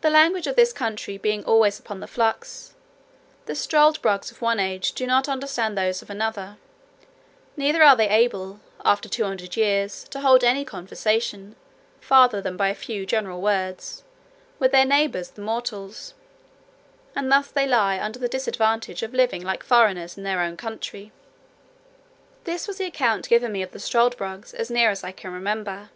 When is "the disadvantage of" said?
18.18-19.12